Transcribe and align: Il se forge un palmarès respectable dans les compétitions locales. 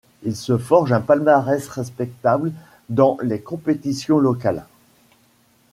Il 0.23 0.35
se 0.35 0.57
forge 0.57 0.93
un 0.93 0.99
palmarès 0.99 1.69
respectable 1.69 2.51
dans 2.89 3.19
les 3.21 3.39
compétitions 3.39 4.17
locales. 4.17 4.65